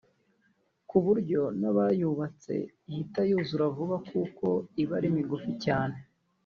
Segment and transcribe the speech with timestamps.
[0.89, 2.53] kuburyo n’abayubatse
[2.89, 4.45] ihita yuzura vuba kuko
[4.81, 5.97] iba ari migufi cyane